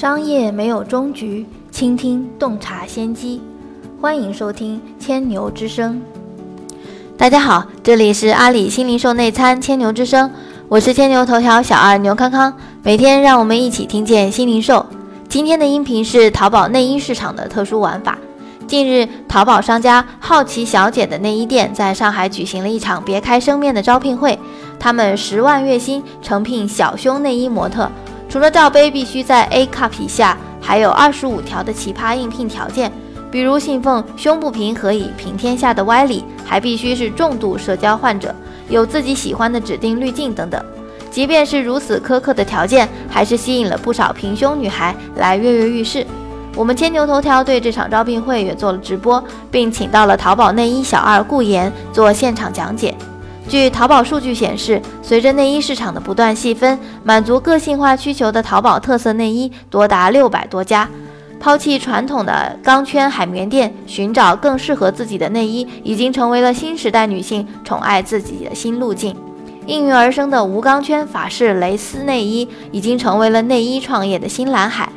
[0.00, 3.42] 商业没有终局，倾听洞察先机。
[4.00, 6.00] 欢迎收听千牛之声。
[7.16, 10.30] 大家好，这里是阿里新零售内参千牛之声，
[10.68, 12.56] 我是千牛头条小二牛康康。
[12.84, 14.86] 每天让我们一起听见新零售。
[15.28, 18.16] 今天的音频是淘宝内衣市场的特殊玩法。
[18.68, 24.38] 近日，淘宝商家好奇小姐的内衣店在上海举行了一场别开生面的招聘会。
[24.78, 27.90] 他们十万月薪诚聘小胸内衣模特，
[28.28, 32.92] 除了罩杯必须在 A cup 以下，还有二十五条的奇葩应聘条件，
[33.30, 38.34] 比如信奉胸不平何以平天下的歪理，还必须是重度社交患者，
[38.68, 40.62] 有自己喜欢的指定滤镜等等。
[41.10, 46.06] 即便是如此苛刻的条件，还是吸引了不少平胸女孩来跃跃欲试。
[46.54, 52.94] 我们千牛头条对这场招聘会也做了直播，并请到了淘宝内衣小二顾妍做现场讲解。
[53.48, 60.86] 据淘宝数据显示，随着内衣市场的不断细分，满足个性化需求的淘宝特色内衣多达六百多家。
[61.40, 69.16] 抛弃传统的钢圈海绵垫，寻找更适合自己的内衣，已经成为了新时代女性宠爱自己的新路径。
[69.66, 74.90] 应运而生的无钢圈法式蕾丝内衣，已经成为了内衣创业的新蓝海。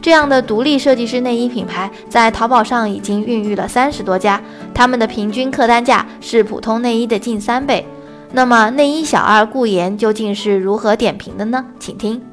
[0.00, 4.40] 这样的独立设计师内衣品牌在淘宝上已经孕育了三十多家，
[4.72, 7.86] 他们的平均客单价是普通内衣的近三倍。
[8.30, 11.64] 那么，内衣小二顾妍究竟是如何点评的呢？
[11.80, 12.27] 请听。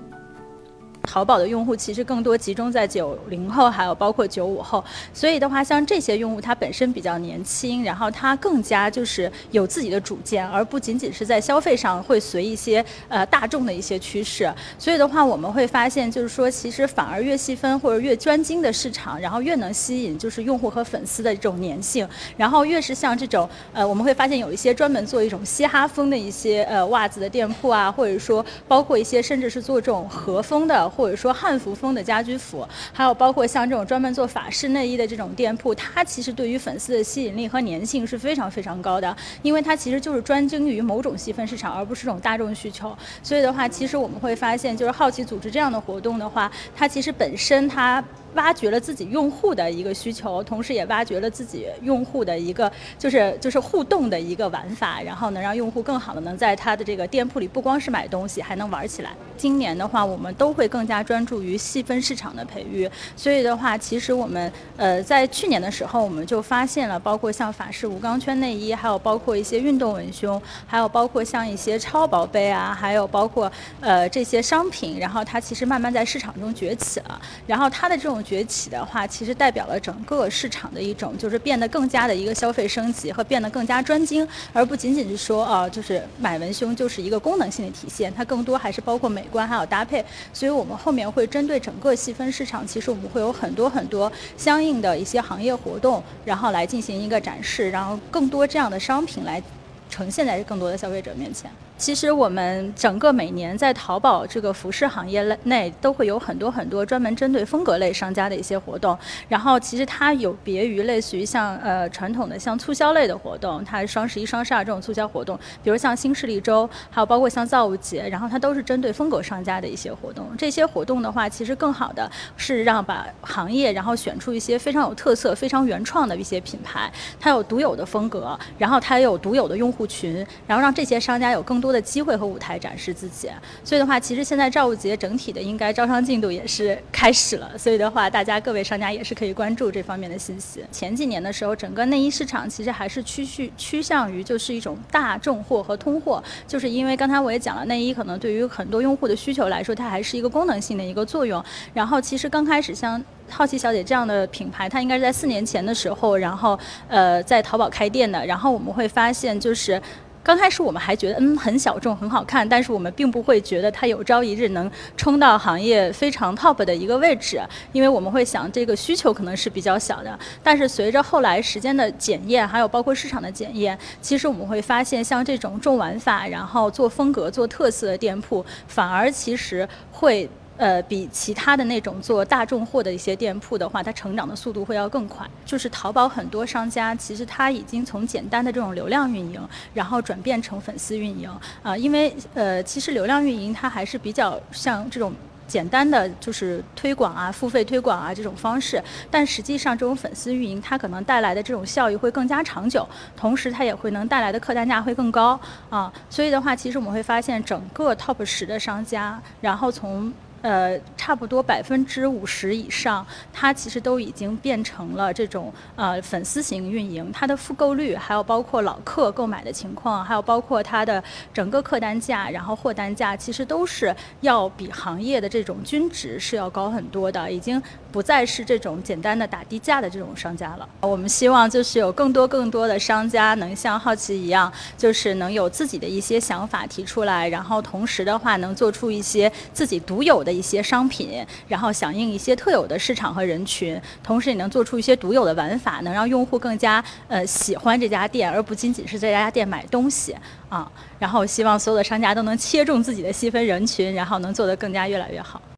[1.05, 14.51] 淘宝的用户其实更多集中在九零后，还有包括九五后，所以的话，像这些用户他本身比较年轻，然后他更加就是有自己的主见，而不仅仅是在消费上会随一些呃大众的一些趋势。
[14.77, 22.07] 所以的话，我们会发现就是说，其实反而越细分或者越专精的市场，然后越能吸引就是用户和粉丝的这种粘性。
[22.35, 30.89] 然后越是像这种呃，我们会发现有一些专门做一种嘻哈风的一些呃袜子的店铺啊，或者说包括一些甚至是做这种和风的。
[30.95, 42.95] 或者说汉服风的家居服，还有包括像这种专门做法式内衣的这种店铺，它其实对于粉丝的吸引力和粘性是非常非常高的，因为它其实就是专精于某种细分市场，而不是这种大众需求。
[43.21, 48.03] 所以的话，其实我们会发现，就是好奇组织这样的活动的话，它其实本身它。
[48.35, 59.11] 挖掘了自己用户的一个需求，同时也挖掘了自己用户的一个就是就是互动的一个玩法，然后能让用户更好的能在他的这个店铺里不光是买东西，还能玩起来。
[59.37, 78.24] 今年的话，我们都会更加专注于细分市场的培育，所以的话，其实我们呃在去年的时候，我们就发现了，包括像法式无钢圈内衣，还有包括一些运动文胸，还有包括像一些超薄杯啊，还有包括呃这些商品，然后它其实慢慢在市场中崛起了，然后它的这种。
[78.25, 90.03] 崛起的话，其实代表了整个市场的一种，就是变得更加的一个消费升级和变得更加专精，而不仅仅是说啊，就是买文胸就是一个功能性的体现，它更多还是包括美观还有搭配。
[90.33, 99.41] 所以我们后面会针对整个细分市场，其实我们会有很多很多相应的一些行业活动，然后来进行一个展示，然后更多这样的商品来
[99.89, 101.49] 呈现在更多的消费者面前。
[101.77, 108.97] 其实我们整个每年在淘宝这个服饰行业内都会有很多很多专门针对风格类商家的一些活动，
[109.27, 120.25] 然后其实它有别于类似于像呃传统的像促销类的活动，它双十一、双十二这种促销活动，比如像新势力周，还有包括像造物节，然后它都是针对风格商家的一些活动。
[120.37, 131.64] 这些活动的话，其实更好的是让把行业然后选出一些非常有特色、非常原创的一些品牌，它有独有的风格，然后它也有独有的用户群，然后让这些商家有更。
[131.65, 133.27] 多的机会和舞台展示自己，
[133.63, 140.63] 所以的话，其实现在造物节整体的应该招商进度也是开始了，所以的话，大家各位商家也是可以关注这方面的信息。
[140.71, 151.43] 前几年的时候，整个内衣市场其实还是趋趋趋向于就是一种大众货和通货，就是因为刚才我也讲了，内衣可能对于很多用户的需求来说，它还是一个功能性的一个作用。
[151.73, 159.81] 然后其实刚开始像好奇小姐这样的品牌，它应该是在四年前的时候，然后呃在淘宝开店的，然后我们会发现就是。
[160.25, 167.39] 刚开始我们还觉得嗯很小众很好看，但是我们并不会觉得它有朝一日能冲到行业非常 top 的一个位置，
[167.71, 170.17] 因为我们会想这个需求可能是比较小的。
[170.41, 180.27] 但是随着后来时间的检验，还有包括市场的检验，其实我们会发现，像这种重玩法，然后做风格、做特色的店铺，反而其实会。
[180.57, 185.27] 呃，比其他的那种做大众货的一些店铺的话，它成长的速度会要更快。
[185.45, 189.41] 就是淘宝很多商家，其实他已经从简单的这种流量运营，
[189.73, 191.29] 然后转变成粉丝运营
[191.61, 191.75] 啊。
[191.75, 195.13] 因为呃，其实流量运营它还是比较像这种
[195.45, 198.81] 简单的，就是推广啊、付费推广啊这种方式。
[199.11, 202.87] 但实际上，这种粉丝运营它可能带来的这种效益会更加长久，
[203.17, 205.91] 同时它也会能带来的客单价会更高啊。
[206.09, 210.11] 所以的话，其实我们会发现，整个 top 十的商家，然后从
[210.45, 213.03] 呃，差不多百分之五十以上，
[213.33, 221.03] 它其实都已经变成了这种呃粉丝型运营，它的复购率，还有包括老客购买的情况，还有包括它的
[221.33, 227.59] 整个客单价，然后货单价，其实都是要比行业的这种均值是要高很多的，已经
[227.95, 230.67] 不再是这种简单的打低价的这种商家了。
[230.81, 250.13] 我们希望就是有更多更多的商家能像好奇一样，就是能有自己的一些想法提出来，然后同时的话能做出一些自己独有的一些商品，然后响应一些特有的市场和人群，同时也能做出一些独有的玩法，能让用户更加呃喜欢这家店，而不仅仅是在这家店买东西
[250.49, 250.69] 啊。
[250.99, 255.41] 然后希望所有的商家都能切中自己的细分人群，然后能做得更加越来越好。